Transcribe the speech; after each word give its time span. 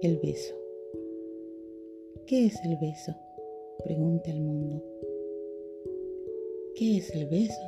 El 0.00 0.16
beso. 0.18 0.54
¿Qué 2.28 2.46
es 2.46 2.64
el 2.64 2.76
beso? 2.76 3.12
Pregunta 3.82 4.30
el 4.30 4.40
mundo. 4.40 4.80
¿Qué 6.76 6.98
es 6.98 7.12
el 7.16 7.26
beso? 7.26 7.60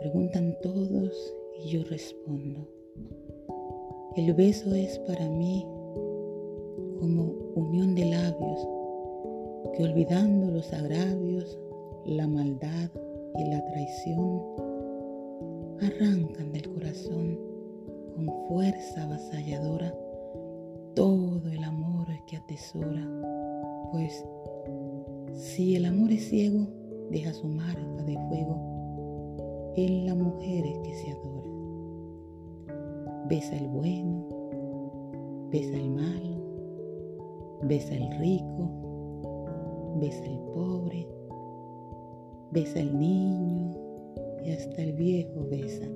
Preguntan 0.00 0.56
todos 0.62 1.36
y 1.62 1.68
yo 1.68 1.84
respondo. 1.84 2.66
El 4.16 4.32
beso 4.32 4.74
es 4.74 4.98
para 5.00 5.28
mí 5.28 5.62
como 7.00 7.24
unión 7.54 7.94
de 7.94 8.06
labios 8.06 8.68
que 9.76 9.84
olvidando 9.84 10.50
los 10.50 10.72
agravios, 10.72 11.58
la 12.06 12.26
maldad 12.26 12.88
y 13.36 13.50
la 13.50 13.62
traición, 13.66 14.40
arrancan 15.82 16.50
del 16.50 16.72
corazón 16.72 17.38
con 18.14 18.48
fuerza 18.48 19.02
avasalladora 19.02 19.94
atesora, 22.44 23.08
pues 23.90 24.24
si 25.32 25.76
el 25.76 25.86
amor 25.86 26.12
es 26.12 26.28
ciego, 26.28 26.66
deja 27.10 27.32
su 27.32 27.48
marca 27.48 28.02
de 28.04 28.18
fuego 28.28 29.72
en 29.76 30.06
la 30.06 30.14
mujer 30.14 30.64
que 30.82 30.94
se 30.94 31.10
adora. 31.10 31.48
Besa 33.28 33.56
el 33.56 33.68
bueno, 33.68 34.26
besa 35.50 35.74
el 35.74 35.90
malo, 35.90 37.60
besa 37.62 37.94
el 37.94 38.10
rico, 38.18 38.70
besa 40.00 40.24
el 40.24 40.38
pobre, 40.52 41.08
besa 42.52 42.78
el 42.78 42.98
niño 42.98 43.74
y 44.44 44.50
hasta 44.50 44.82
el 44.82 44.92
viejo 44.92 45.46
besa. 45.48 45.86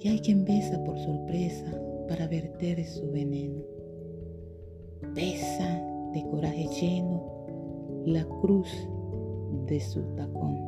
Y 0.00 0.08
hay 0.08 0.18
quien 0.18 0.44
besa 0.44 0.82
por 0.84 0.98
sorpresa 0.98 1.80
para 2.08 2.26
verter 2.26 2.84
su 2.84 3.10
veneno. 3.12 3.75
Besa 5.16 5.82
de 6.12 6.22
coraje 6.30 6.68
lleno 6.78 7.22
la 8.04 8.22
cruz 8.42 8.68
de 9.64 9.80
su 9.80 10.02
tacón. 10.14 10.58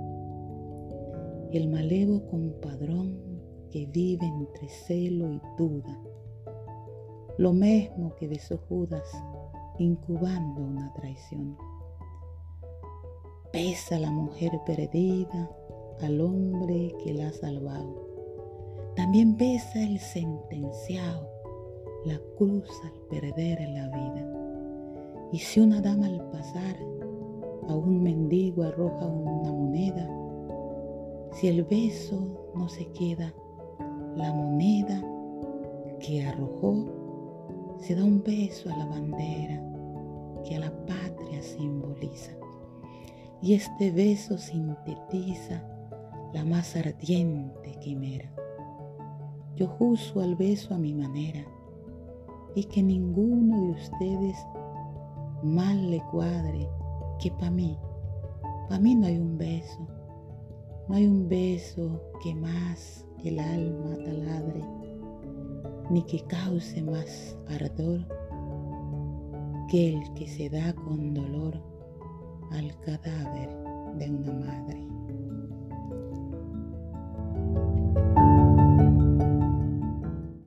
El 1.52 1.68
malevo 1.68 2.27
compadrón 2.30 3.18
que 3.70 3.84
vive 3.84 4.24
entre 4.24 4.70
celo 4.70 5.30
y 5.34 5.42
duda. 5.58 6.00
Lo 7.36 7.52
mismo 7.52 8.14
que 8.14 8.27
besó 8.27 8.56
Judas 8.70 9.05
incubando 9.78 10.62
una 10.62 10.94
traición. 10.94 11.55
Pesa 13.52 13.98
la 13.98 14.10
mujer 14.10 14.52
perdida 14.64 15.50
al 16.00 16.22
hombre 16.22 16.96
que 17.05 17.12
la 17.12 17.28
ha 17.28 17.33
salvado. 17.33 18.08
También 18.96 19.36
pesa 19.36 19.83
el 19.83 19.98
sentenciado 19.98 21.28
la 22.06 22.18
cruz 22.38 22.70
al 22.84 22.92
perder 23.10 23.60
la 23.68 23.88
vida. 23.88 24.38
Y 25.30 25.38
si 25.38 25.60
una 25.60 25.80
dama 25.80 26.06
al 26.06 26.22
pasar 26.30 26.76
a 27.68 27.74
un 27.74 28.02
mendigo 28.02 28.62
arroja 28.62 29.06
una 29.06 29.52
moneda, 29.52 30.08
si 31.32 31.48
el 31.48 31.64
beso 31.64 32.50
no 32.54 32.68
se 32.68 32.86
queda, 32.92 33.32
la 34.16 34.32
moneda 34.32 35.02
que 36.00 36.24
arrojó 36.24 37.76
se 37.78 37.94
da 37.94 38.04
un 38.04 38.22
beso 38.22 38.70
a 38.70 38.76
la 38.76 38.86
bandera 38.86 39.62
que 40.44 40.56
a 40.56 40.60
la 40.60 40.86
patria 40.86 41.42
simboliza. 41.42 42.32
Y 43.42 43.54
este 43.54 43.90
beso 43.90 44.38
sintetiza 44.38 45.62
la 46.32 46.44
más 46.44 46.74
ardiente 46.74 47.72
quimera. 47.80 48.32
Yo 49.56 49.66
juzgo 49.66 50.22
al 50.22 50.36
beso 50.36 50.74
a 50.74 50.78
mi 50.78 50.94
manera 50.94 51.44
y 52.54 52.64
que 52.64 52.82
ninguno 52.82 53.67
de 53.67 53.70
ustedes 53.72 54.36
mal 55.42 55.90
le 55.90 56.00
cuadre 56.10 56.68
que 57.18 57.30
para 57.32 57.50
mí, 57.50 57.78
para 58.68 58.80
mí 58.80 58.94
no 58.94 59.06
hay 59.06 59.18
un 59.18 59.38
beso, 59.38 59.86
no 60.88 60.94
hay 60.94 61.06
un 61.06 61.28
beso 61.28 62.00
que 62.22 62.34
más 62.34 63.06
el 63.24 63.38
alma 63.38 63.96
taladre, 64.04 64.64
ni 65.90 66.02
que 66.02 66.20
cause 66.24 66.82
más 66.82 67.36
ardor 67.48 68.06
que 69.68 69.94
el 69.94 70.14
que 70.14 70.26
se 70.26 70.48
da 70.48 70.74
con 70.74 71.14
dolor 71.14 71.60
al 72.50 72.74
cadáver 72.80 73.50
de 73.98 74.10
una 74.10 74.32
madre. 74.32 74.88